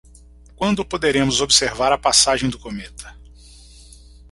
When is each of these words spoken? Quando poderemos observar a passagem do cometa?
Quando 0.55 0.83
poderemos 0.83 1.41
observar 1.41 1.91
a 1.91 1.97
passagem 1.97 2.49
do 2.49 2.57
cometa? 2.57 3.15